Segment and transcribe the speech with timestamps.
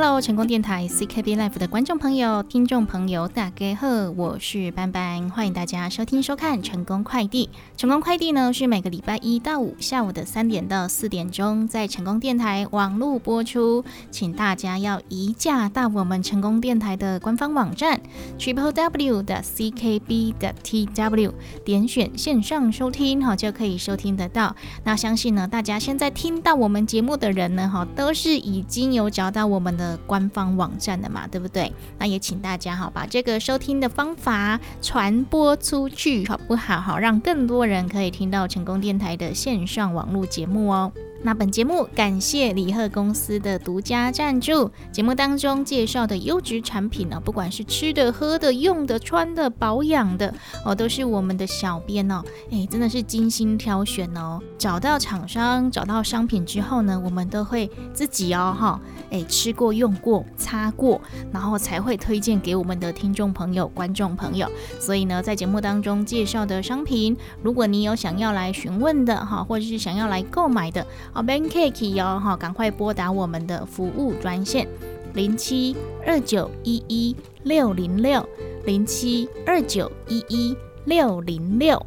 [0.00, 7.50] Hello，成功电台 CKB Life 的观众朋友、听众朋友，大家好，我是班班，欢迎大家收听收看成功快递。
[7.76, 18.00] 成功快递呢是每个礼拜一到五下午的三点到四点钟，在成功电台网络播出，请大家要移驾到我们成功电台的官方网站
[18.38, 21.32] triple w 的 CKB 的 TW，
[21.64, 24.54] 点选线上收听，哈就可以收听得到。
[24.84, 29.76] 那相信呢，大家现在听到我们节目的人呢，哈都是已经有找到我们。
[29.76, 31.72] 的官方网站的嘛，对不对？
[31.98, 36.80] 那也请大家哈，把这个收听的方法传播出去，好不好？
[36.80, 40.92] 好，让更多人可以听到成功电台的线上网络节目哦。
[41.20, 44.70] 那本节目感谢李贺公司的独家赞助。
[44.92, 50.32] 节目当中介绍的优质产品呢，不管是吃的、喝的、用的、穿的、保养的
[50.64, 54.40] 哦，都是我们的小编哦，哎，真的是精心挑选哦。
[54.56, 58.80] 找到厂商、找到商品之后呢，我们都会自己哦，哈，
[59.10, 61.00] 哎，吃过、用过、擦过，
[61.32, 64.48] 然后才会推荐给我们的听众朋友、观众朋友。
[64.78, 70.86] 所以呢，在节目当中介绍的商品，如果你有想要来询问的哈，或者是想要来购买的。
[71.18, 74.68] 好，Bankcake 哟，哈，赶快拨打我们的服务专线
[75.14, 75.74] 零七
[76.06, 78.24] 二九一一六零六
[78.64, 81.84] 零七二九一一六零六。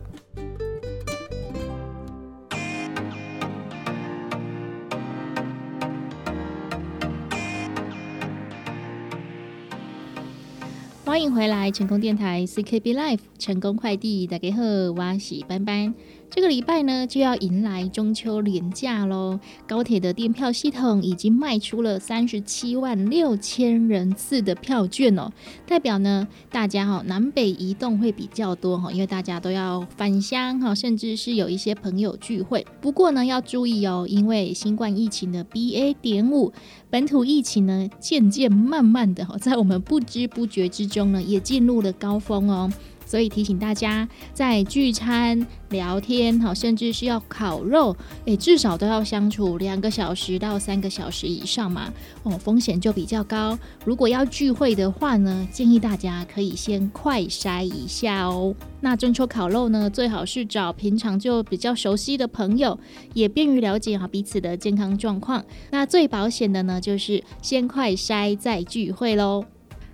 [11.05, 15.93] 欢迎回来，成功电台 CKB Life 成功快递大家好，我是班班。
[16.33, 19.37] 这个礼拜呢，就要迎来中秋连假喽。
[19.67, 25.29] 高铁的电票系统已经卖出了三十七万六千人次的票券哦，
[25.67, 32.65] 代表呢，大家哈南北移动会比较多哈，因为大家都要返乡哈，甚至是有一些朋友聚会。
[32.79, 35.93] 不过呢，要注意哦，因为新冠疫情的 BA.
[36.01, 36.53] 点五
[36.89, 42.71] 本土疫情呢，渐渐慢慢的哈，在我们不知不觉之中呢，也进入了高峰哦。
[43.11, 51.91] 所以提醒大家，在聚餐、聊天，好，甚至是要烤肉，诶，至少都要相处两个小时到三个小时以上嘛，
[52.23, 53.59] 哦，风险就比较高。
[53.83, 58.55] 如果要聚会的话呢，建议大家可以先快筛一下哦。
[58.79, 62.79] 那中秋烤肉呢，最好是找平常就比较熟悉的朋友，
[63.13, 65.43] 也便于了解哈彼此的健康状况。
[65.69, 69.43] 那最保险的呢，就是先快筛再聚会喽。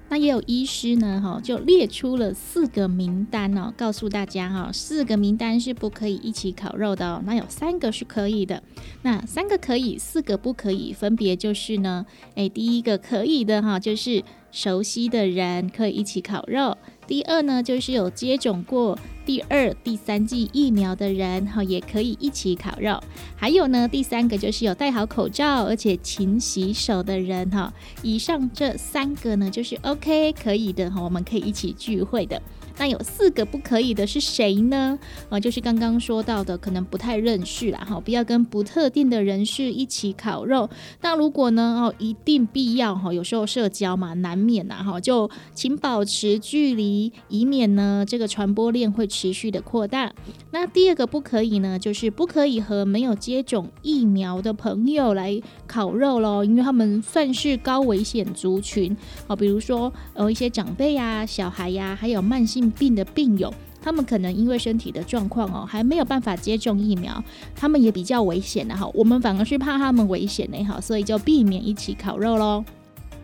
[0.09, 7.21] 那也有医师呢，哈，就列出了四个名单哦，告诉大家哈，四个名单是不可以一起烤肉的哦。
[7.25, 8.63] 那有三个是可以的，
[9.01, 16.77] 那三个可以，四个不可以，分别就是呢，诶，第一个可以的哈，就是熟悉的人可以一起烤肉。
[17.05, 18.97] 第二呢，就是有接种过
[19.27, 22.97] 第二、第三剂疫苗的人，哈，也可以一起烤肉。
[23.35, 27.73] 还有呢，第三个就是有戴好口罩而且勤洗手的人，哈。
[28.01, 32.41] 以上这三个呢，就是 OK 可以的，哈，我们可以一起聚会的。
[32.79, 34.97] 那有四个不可以的是谁呢？
[35.29, 40.69] 啊，就是刚刚说到的，可能不太认识啦，哈，不要跟不特定的人士一起烤肉。
[41.01, 50.13] 那如果呢，哦，一定必要哈，有时候社交嘛，难免呐，哈，就请保持距离，以免呢这个传播链会持续的扩大。
[50.51, 58.95] 那第二个不可以呢，就是不可以和没有接种疫苗的朋友来烤肉喽，因为他们算是高危险族群，
[59.25, 62.67] 哦，比如说呃一些长辈呀、小孩呀，还有慢性。
[62.77, 63.51] 病的病友，
[63.81, 67.23] 他们可能因为身体的状况哦，还没有办法接种疫苗，
[67.55, 68.85] 他们也比较危险的哈。
[68.93, 72.63] 我们反而是怕他们危险的哈，所以就避免一起烤肉喽。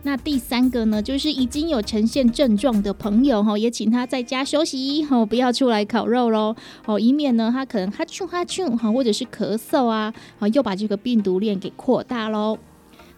[0.03, 6.55] 那第三个呢，就是已经有呈现症状的朋友哈，也请他在家休息哦，不要出来烤肉喽
[6.85, 12.57] 哦，以免呢他可能哈啾哈啾哈，或者是咳嗽啊，啊又把这个病毒链给扩大喽。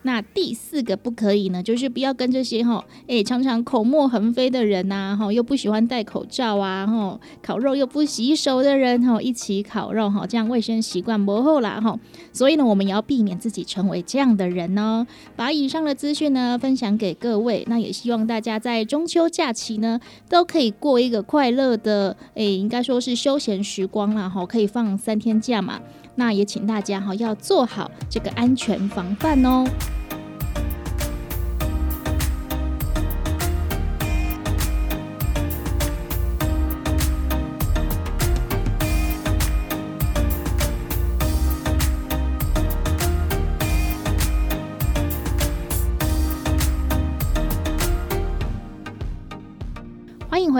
[0.05, 11.99] 那第四个不可以呢，就是不要跟这些哈，哎，常常口沫横飞的人呐，哈，又不喜欢戴口罩啊，哈，烤肉又不洗手的人哈，一起烤肉哈，这样卫生习惯不好啦哈，
[12.31, 15.07] 所以呢，我们也要避免自己成为这样的人哦。
[15.35, 19.99] 把以上的资讯呢分享给各位，那也希望大家在中秋假期呢
[20.29, 25.81] 都可以过一个快乐的，哎，应该说是休闲时光啦，哈，可以放三天假嘛。
[26.17, 29.65] 那也请大家哈要做好这个安全防范哦。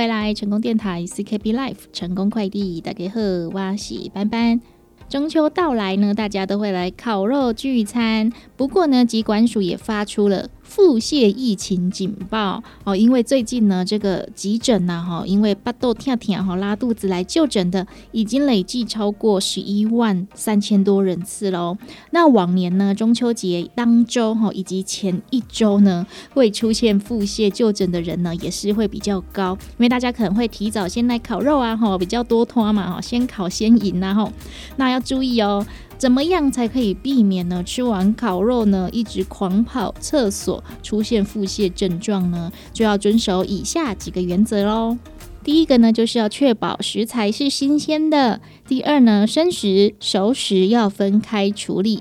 [0.07, 3.19] 来，成功电台 CKB Life 成功快递大家好，
[3.53, 4.61] 我是班班。
[5.07, 8.31] 中秋到来呢，大家都会来烤肉聚餐。
[8.55, 21.77] 不过呢，疾管署也发出了腹泻疫情警报哦，因为最近呢，这个急诊呐，哈，因为巴豆跳跳哈拉肚子来就诊的，已经累计超过十一万三千多人次喽。
[22.11, 34.29] 那往年呢，中秋节当周哈以及前一周呢，会出现腹泻就诊的人呢，也是会比较高，因为大家可能会提早先来烤肉啊，哈，比较多拖嘛，哈，先烤先饮呐，哈，
[34.75, 35.65] 那要注意哦。
[35.97, 37.63] 怎么样才可以避免呢？
[37.63, 42.51] 吃完烤肉呢，一直狂跑厕所，出现腹泻症状呢？
[42.73, 44.97] 就要遵守以下几个原则喽。
[45.43, 51.99] 第一个呢，就是要确保食材是新鲜的；第二呢，生食、熟食要分开处理；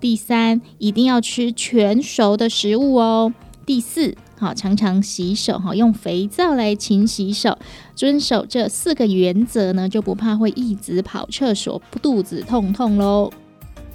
[0.00, 3.32] 第三，一定要吃全熟的食物哦；
[3.66, 4.16] 第四。
[4.38, 7.58] 好，常常洗手哈，用肥皂来勤洗手，
[7.94, 13.32] 遵守这四个原则呢，就不怕会一直跑厕所，肚子痛痛喽。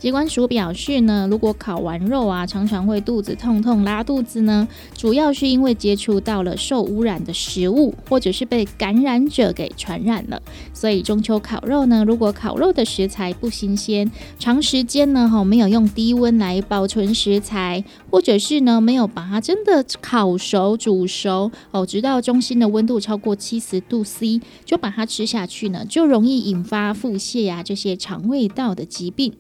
[0.02, 4.68] 疾管署表示呢，如果烤完肉啊，常常会肚子痛痛、拉肚子呢，
[4.98, 10.42] 主要是因为接触到了受污染的食物，或者是被感染者给传染了。
[10.74, 14.10] 所以中秋烤肉呢，如果烤肉的食材不新鲜，
[14.40, 29.36] 长时间呢哈没有用低温来保存食材，或者是呢没有把它真的烤熟、煮熟哦，直到中心的温度超过七十度 C，就把它吃下去呢，就容易引发腹泻呀这些肠胃道的疾病。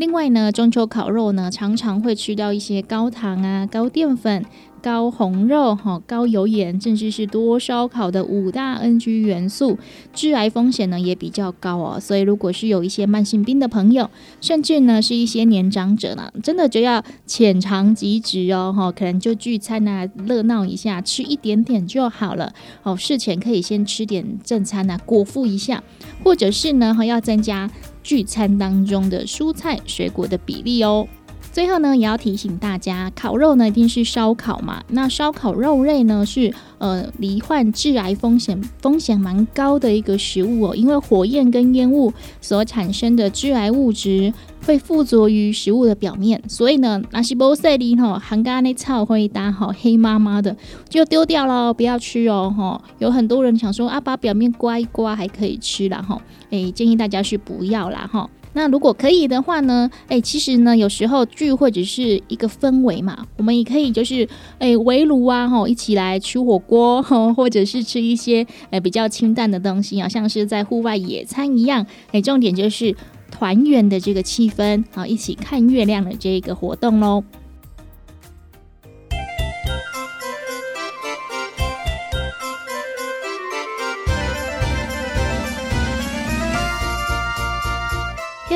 [0.00, 4.42] 另外呢，中秋烤肉呢，常常会吃到一些高糖啊、高淀粉。
[4.82, 9.78] 高红肉、哈高油盐，甚至是多烧烤的五大 NG 元素，
[10.12, 12.00] 致癌风险呢也比较高哦。
[12.00, 14.10] 所以，如果是有一些慢性病的朋友，
[14.40, 18.72] 甚至呢是一些年长者呢，真的就要浅尝即止哦。
[18.76, 22.52] 哈，可能就聚餐啊，热闹一下，吃一点点就好了。
[22.82, 25.82] 哦，事前可以先吃点正餐啊，果腹一下，
[26.24, 27.70] 或者是呢，哈要增加
[28.02, 31.06] 聚餐当中的蔬菜水果的比例哦。
[31.52, 34.82] 最后呢，也要提醒大家，烤肉呢一定是烧烤嘛。
[34.88, 44.32] 那烧烤肉类呢是呃罹患致癌风险风险蛮高的一个食物哦，因为火焰跟烟雾所产生的致癌物质
[44.64, 50.56] 会附着于食物的表面，所以呢，那些波塞里吼含咖那草会打好黑麻麻的，
[50.88, 52.80] 就丢掉了，不要吃哦吼。
[52.98, 58.30] 有很多人想说啊，把表面刮一刮还可以吃了哈，诶，建议大家是不要啦吼。
[58.52, 59.88] 那如果可以的话呢？
[60.08, 71.86] 哎，其实呢，有时候聚会只是一个氛围嘛，我们也可以就是哎围炉啊，吼，一起来吃火锅，或者是吃一些哎比较清淡的东西啊，像是在户外野餐一样。
[72.10, 72.94] 哎，重点就是
[73.30, 77.22] 团圆的这个气氛啊，一起看月亮的这个活动喽。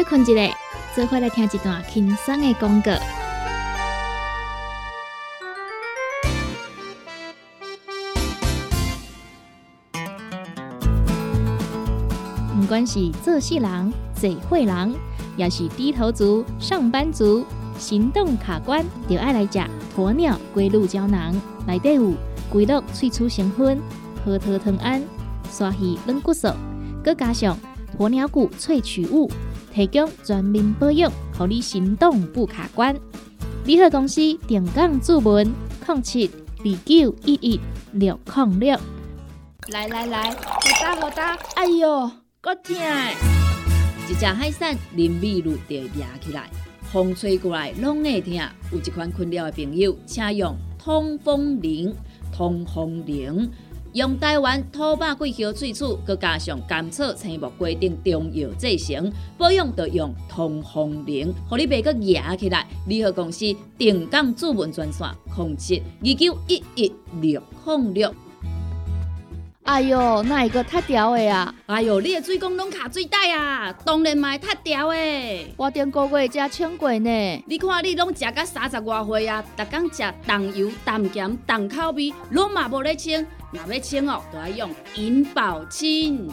[0.05, 0.55] 困一下，
[0.95, 2.93] 做回来听一段轻松的广告。
[12.55, 14.95] 不管是做事人、嘴会人，
[15.37, 17.45] 也是低头族、上班族，
[17.79, 19.59] 行动卡关，就爱来吃
[19.97, 21.35] 鸵鸟龟鹿胶囊。
[21.67, 22.13] 内底有
[22.51, 23.81] 龟鹿萃取成分，
[24.25, 25.03] 核桃藤胺、
[25.51, 26.49] 刷鱼软骨素，
[27.05, 27.57] 佮加上
[27.99, 29.31] 鸵鸟骨萃取物。
[29.75, 32.95] 提供全面保养，让你行动不卡关。
[33.65, 35.53] 联合公司定岗注文：
[35.85, 37.61] 零七二九一一
[37.93, 38.79] 六零六。
[39.73, 41.37] 来来来，好打好打！
[41.57, 42.09] 哎呦，
[42.41, 42.77] 够痛！
[44.09, 46.49] 一只海扇淋雨露就压起来，
[46.93, 48.33] 风吹过来拢会痛。
[48.71, 51.93] 有一款困扰的朋友，请用通风铃，
[52.33, 53.51] 通风铃。
[53.95, 62.67] 用台湾土白桂花萃取，佮加上甘草、青木、规定中药制成，保养要用通风灵，互你袂佮野起来。
[62.89, 63.47] 联合公司
[63.79, 68.13] 定岗主文专线：控制二九一一六零六。
[69.63, 71.55] 哎哟，那一个太屌的啊！
[71.67, 73.73] 哎哟，你的水工拢卡水袋啊！
[73.85, 75.55] 当然嘛，太屌的。
[75.57, 77.45] 我顶个月才称过呢。
[77.47, 83.25] 你看你拢食到三十外岁啊，逐工食重油、重咸、重口味，拢嘛无咧称。
[83.55, 86.29] 若要清哦，都要用银保清。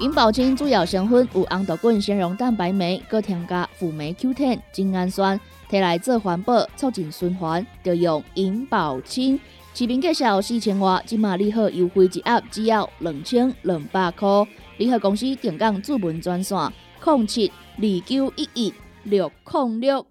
[0.00, 5.38] 银保清主要成分有红豆根、纤溶蛋白酶，搁添加辅酶 Q10、精氨酸，
[5.70, 9.38] 摕来做环保、促进循环，就用银保清。
[9.74, 14.28] 市面介绍四千瓦，今马利好优惠一盒只要两千两百块。
[14.78, 16.58] 联合公司定岗主文专线：
[17.04, 18.74] 零七二九一一
[19.04, 20.06] 六零六。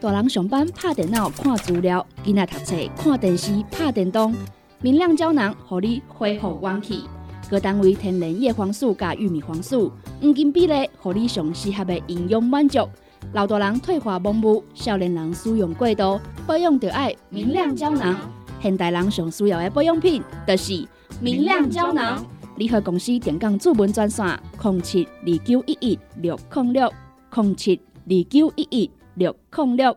[0.00, 4.34] 大人上班拍电脑看资料，囡仔读册看电视拍电动。
[4.80, 7.02] 明亮胶囊，互你恢复元气。
[7.50, 12.88] 各单位天然叶黄素加玉米黄素，黄金比例，互你上适合的营养满足。
[13.32, 18.14] 老大人退化盲目，少年人使用过度，保养就爱明亮胶囊。
[18.62, 20.86] 现代人上需要的保养品，就是
[21.20, 22.24] 明亮胶囊。
[22.54, 24.24] 联合公司电讲主文专线：
[24.62, 26.92] 零七二九一一六零六
[27.34, 29.96] 零七二九一一六零六。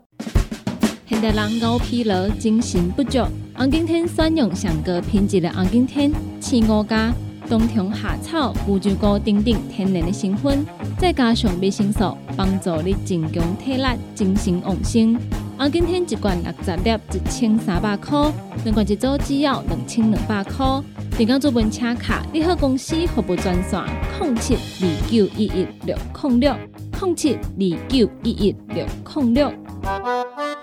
[1.05, 3.19] 现代人熬疲劳，精神不足。
[3.53, 7.13] 红景天选用上个品质的红景天，青五加
[7.49, 10.65] 冬虫夏草、乌鸡菇等等天然的成分，
[10.97, 13.83] 再加上维生素，帮助你增强体力、
[14.15, 15.17] 精神旺盛。
[15.57, 18.31] 红景天一罐六十粒，一千三百块；
[18.63, 20.81] 两罐一组只要两千两百块。
[21.17, 23.79] 订购做本车卡，你好公司服务专线：
[24.19, 26.55] 零七二九一一六零六
[26.99, 29.53] 零七二九一一六零六。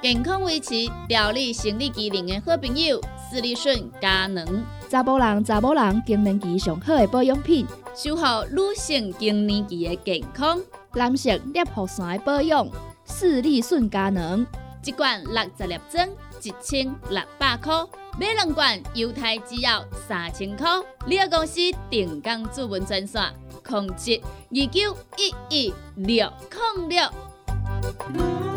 [0.01, 0.75] 健康维持、
[1.09, 10.61] 调理生理机能的好朋友——斯利顺佳能，查甫人、查某人更年期上好的保养品，守护女性更年期的健康。
[10.95, 12.69] 男性尿线的保养，
[13.05, 14.47] 斯利顺佳能，
[14.85, 16.09] 一罐六十粒装，
[16.43, 17.85] 一千六百块；
[18.19, 20.67] 买两罐，犹太只要三千块。
[21.07, 21.61] 你个公司
[21.91, 23.23] 定岗主文专线：
[23.67, 24.21] 控制
[24.51, 26.33] 二九一一六
[26.77, 28.48] 零六。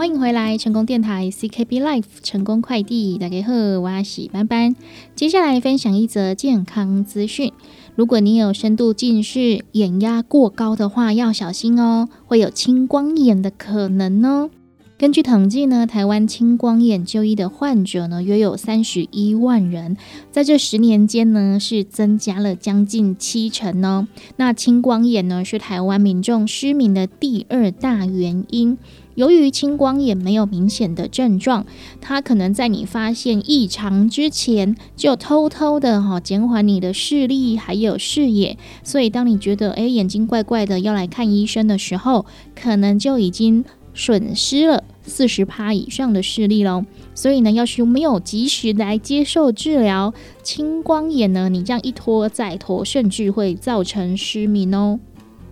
[0.00, 4.74] 欢迎回来，成功电台 CKB Life 成功快递，大家好，我是班班。
[5.14, 7.52] 接下来分享一则健康资讯：
[7.96, 14.48] 如果你有深度近视、眼压过高的话，要小心哦，会有青光眼的可能哦。
[14.96, 19.98] 根据统计呢，台湾青光眼就医的患者呢，约有三十一万人，
[20.30, 24.08] 在这十年间呢，是增加了将近七成哦。
[24.36, 28.78] 那青光眼呢，是台湾民众失明的第二大原因。
[29.20, 31.66] 由于青光眼没有明显的症状，
[32.00, 38.56] 它可能在你发现异常之前，就偷偷的哈减缓你的视力还有视野。
[38.82, 42.24] 所以当你觉得诶眼睛怪怪的要来看医生的时候，
[42.54, 43.62] 可能就已经
[43.92, 46.86] 损失了四十趴以上的视力喽。
[47.14, 54.98] 所以呢，要是没有及时来接受治疗，青光眼呢，你这样一拖再拖，甚至会造成失明哦。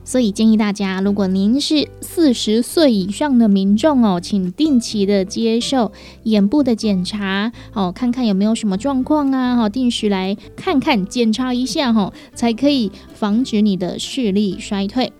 [0.08, 15.12] 所以建议大家，如果您是四十岁以上的民众哦，请定期的接受眼部的检查哦，看看有没有什么状况啊，哈，定时来看看检查一下哈，才可以防止你的视力衰退。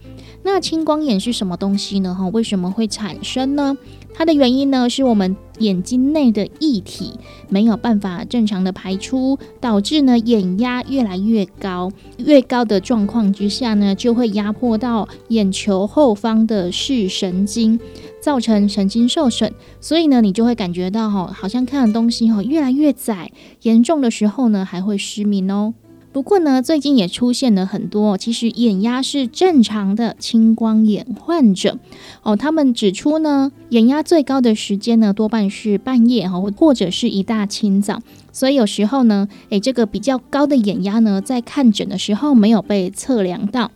[0.42, 2.14] 那青光眼是什么东西呢？
[2.14, 3.76] 哈，为什么会产生呢？
[4.14, 7.12] 它的原因呢，是我们眼睛内的液体
[7.48, 17.78] 没有办法正常的排出，导致呢眼压越来越高，越高的状况之下呢，就会压迫到眼球后方的视神经，
[18.20, 25.74] 造成神经受损，所以呢，你就会感觉到哈，好像看的东西哈越来越窄，严重的时候呢，还会失明哦。
[26.10, 31.78] 不过呢，最近也出现了很多其实眼压是正常的青光眼患者
[32.22, 32.34] 哦。
[32.34, 38.00] 他们指出呢，眼压最高的时间呢，多半是半夜哈，或者是一大清早。
[38.32, 43.70] 所以有时候呢，诶，这个比较高的眼压呢，在看诊的时候没有被测量到。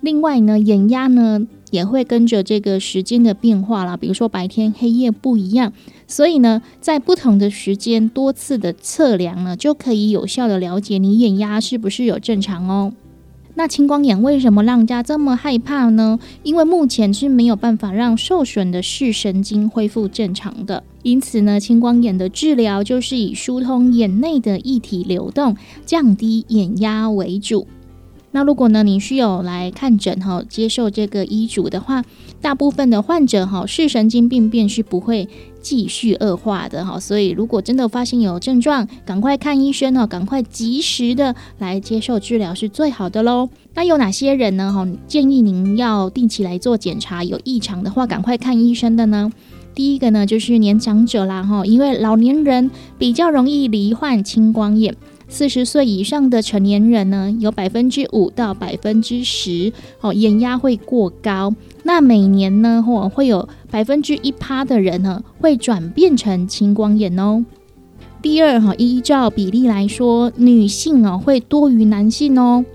[0.00, 1.46] 另外呢，眼压呢。
[1.72, 5.72] 也会跟着这个时间的变化啦，比如说白天黑夜不一样，
[6.06, 12.92] 所以呢，在不同的时间多次的测量呢，就可以有效的了解你眼压是不是有正常哦。
[13.54, 16.18] 那青光眼为什么让家这么害怕呢？
[16.42, 27.66] 因为目前是没有办法让受损的视神经恢复正常的，因此呢，青光眼的治疗就是以疏通眼内的液体流动，降低眼压为主。
[28.32, 32.02] 那如果呢，你需要来看诊哈，接受这个医嘱的话，
[32.40, 35.28] 大部分的患者哈，视神经病变是不会
[35.60, 36.98] 继续恶化的哈。
[36.98, 43.50] 所以如果真的发现有症状，赶快看医生哦，赶快及时的来接受治疗是最好的喽。
[43.74, 44.72] 那有哪些人呢？
[44.72, 49.30] 哈，建议您要定期来做检查，有异常的话赶快看医生的呢。
[49.74, 54.94] 第一个呢，就是年长者啦哈，因为老年人比较容易罹患青光眼。
[55.32, 59.72] 四十岁以上的成年人呢，有百分之五到百分之十
[60.02, 61.54] 哦，眼压会过高。
[61.84, 67.46] 那每年呢，或会有百分之一趴的人呢，会转变成青光眼哦。
[68.20, 72.66] 第二哈，依照比例来说，女性哦会多于男性哦。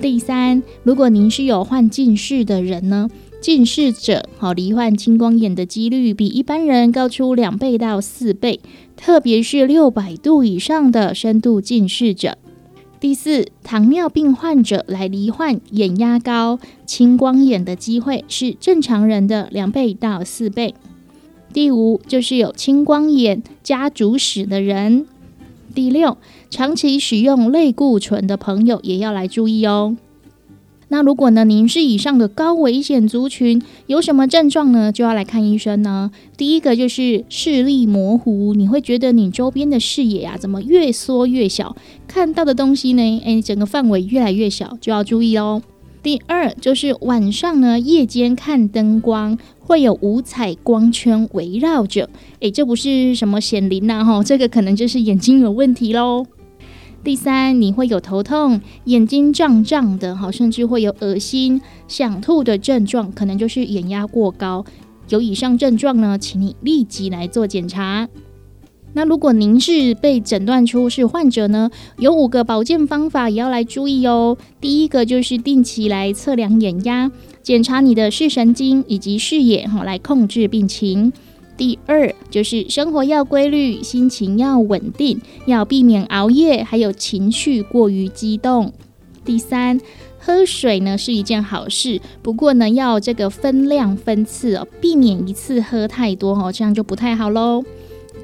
[0.00, 3.08] 第三，如果您是有患近视的人呢？
[3.40, 8.60] 近视者，好罹患青光眼的几率比一般人高出两倍到四倍，
[9.02, 12.38] 特别是六百度以上的深度近视者。
[13.00, 20.76] 第四，糖尿病患者来罹患眼压高、青光眼的机会是正常人的两倍到四倍。
[21.52, 25.04] 第五，就是有青光眼家族史的人。
[25.74, 26.16] 第六，
[26.48, 29.96] 长期使用类固醇的朋友也要来注意哦。
[30.92, 34.92] 那如果呢，您是以上的高危险族群，有什么症状呢？
[34.92, 36.10] 就要来看医生呢。
[36.36, 41.74] 第一个就是视力模糊，你会觉得你周边的视野啊，怎么越缩越小，
[42.06, 45.62] 看到的东西呢，诶，整个范围越来越小，就要注意哦。
[46.02, 56.26] 第二就是晚上呢，夜间看灯光会有五彩光圈围绕着，诶，这不是什么显灵呐，哈，这个可能就是眼睛有问题喽。
[57.04, 64.64] 第三，你会有头痛、眼睛胀胀的，哈，甚至会有恶心、想吐的症状，可能就是眼压过高。
[65.08, 68.08] 有以上症状呢，请你立即来做检查。
[68.94, 74.36] 那如果您是被诊断出是患者呢，有五个保健方法也要来注意哦。
[74.60, 77.10] 第一个就是定期来测量眼压，
[77.42, 81.12] 检查你的视神经以及视野，哈，来控制病情。
[81.56, 88.72] 第二就是生活要规律，心情要稳定，要避免熬夜，还有情绪过于激动。
[89.24, 89.80] 第三，
[90.18, 97.62] 喝水呢是一件好事，不过呢要这个分量分次哦，避免一次喝太多哦，这样就不太好喽。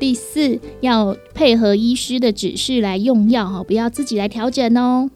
[0.00, 5.10] 第四，要配合医师的指示来用药哈，不要自己来调整哦。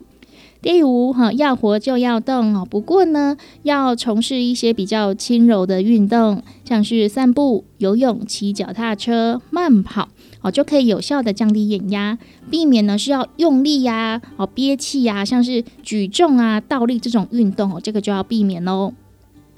[0.63, 10.09] 第五，哈，要活就要动哦，不过呢，要从事一些比较轻柔的运动，像是散步、游泳、骑脚踏车、慢跑
[10.41, 12.17] 哦，就可以有效的降低眼压，
[12.49, 18.93] 避免呢是要用力呀、哦憋气呀，像是举重啊、倒立这种运动哦，这个就要避免喽。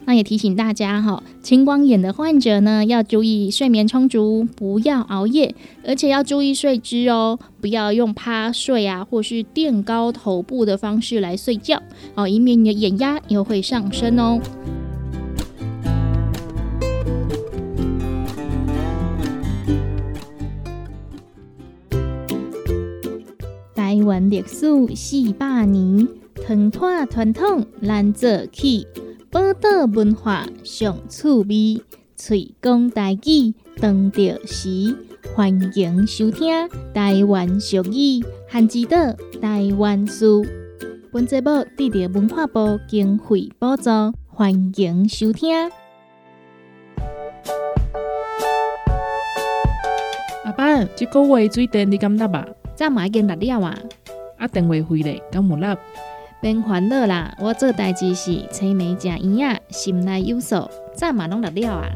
[0.06, 11.82] 那也提醒大家哈，青光眼的患者呢，要注意睡眠充足，不要熬夜，而且要注意睡姿哦，不要用趴睡啊，或是垫高头部的方式来睡觉
[12.14, 14.40] 哦，以免你的眼压又会上升哦。
[23.74, 28.86] 台湾历史四百年，团团传统难做起。
[29.34, 31.82] 宝岛文化上趣味，
[32.14, 34.96] 嘴讲台语当着时，
[35.34, 36.54] 欢迎收听
[36.94, 38.96] 台湾俗语汉之岛
[39.42, 40.46] 台湾书。
[41.10, 43.90] 本节目得到文化部经费补助，
[44.28, 45.68] 欢迎收听。
[50.44, 52.46] 阿爸，这个月水电你敢纳吧？
[52.76, 53.76] 早买经六了啊！
[54.38, 55.76] 啊，电话费咧，敢无纳？
[56.44, 61.88] 别烦恼啦，我做代志是青梅食圆啊，心内有数，早嘛拢得了啊。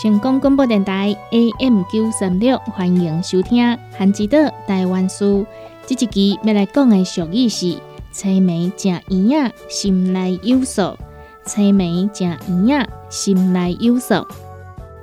[0.00, 5.44] 成功广播电台 AM 九三六，欢迎收听韩之岛台湾书。
[5.88, 7.76] 这一期要来讲的俗语是：
[8.12, 10.96] 青梅食圆啊，心内有数。
[11.44, 14.24] 青梅食圆啊，心内有数。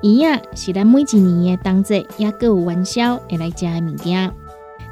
[0.02, 4.32] 圆啊，是咱每一年的冬节，也各有元宵会来食的物件。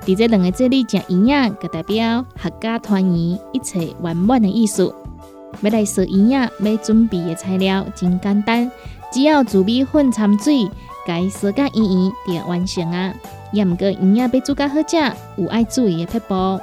[0.07, 4.85] 伫这两个节日食圆仔，就代表合家团圆、一切圆满的意思。
[5.59, 8.71] 要来做圆仔，要准备的材料真简单，
[9.11, 10.65] 只要糯米粉掺水，
[11.05, 13.13] 该烧甲圆圆就完成啊。
[13.51, 14.95] 也毋过圆仔要煮甲好食，
[15.35, 16.57] 有爱注意的撇步。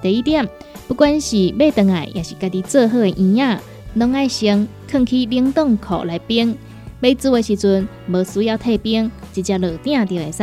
[0.00, 0.48] 第一点，
[0.86, 3.60] 不管是买回来，也是家己做好的圆仔，
[3.94, 6.56] 拢爱先放去冷冻库来冰。
[7.00, 10.38] 要煮的时阵，无需要退冰，直接落鼎就会使。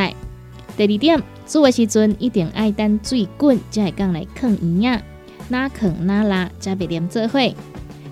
[0.76, 1.24] 第二点。
[1.46, 5.04] 煮的时阵一定爱等水滚，才会讲来放圆仔，
[5.50, 7.40] 哪放哪拉，才袂黏做伙。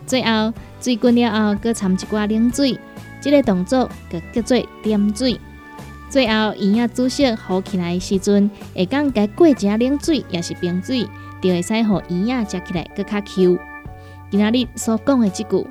[0.06, 2.78] 最后水滚了后，搁掺一寡冷水，
[3.22, 5.40] 这个动作就叫做点水。
[6.10, 11.08] 最后圆仔煮熟好起来的时阵，会讲该过一下冷水，也是冰水，
[11.42, 13.58] 就会使互圆仔食起来搁较 Q。
[14.30, 15.66] 今仔日所讲的即句：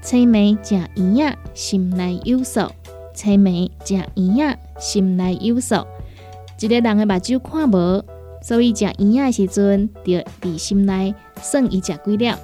[0.00, 2.68] 青梅食圆仔，心内有数；
[3.12, 5.86] 青梅食圆仔，心内有数。
[6.60, 8.04] 一个人的目睭看无，
[8.42, 12.38] 所以食圆仔的时阵，就伫心内算伊食几了，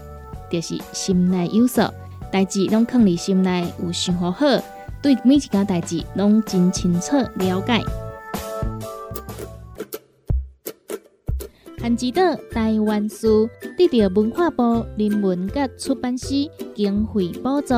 [0.50, 1.82] 就是心内有数。
[2.30, 4.46] 代志拢放伫心内，有想好好，
[5.00, 7.82] 对每一件代志拢真清楚了解。
[11.80, 16.28] 汉之岛台湾书得到文化部人文甲出版社
[16.74, 17.72] 经费补助，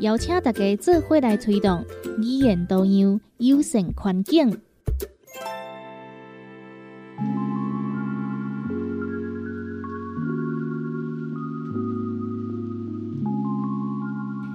[0.00, 1.84] 邀请大家做伙来推动
[2.18, 4.58] 语言多样、友善环境。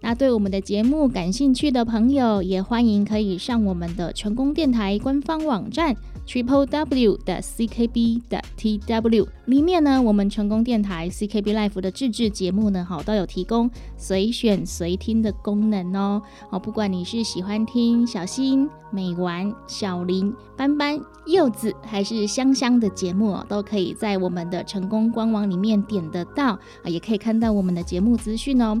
[0.00, 5.96] 那对我们的节目感兴趣的朋友，也欢迎可以上我们的成功电台官方网站。
[6.26, 16.22] triple w 的 ckb 的 tw 里面呢，我们成功电台 CKB Life 的自制节目呢，好都有提供随选随听的功能哦。
[16.50, 28.80] 哦，不管你是喜欢听小新、美丸、小林、斑斑、柚子，还是香香的节目，都可以在我们的成功官网里面点得到啊，也可以看到我们的节目资讯哦。